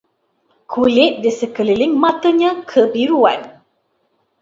[0.71, 3.41] Kulit di sekeliling matanya kebiruan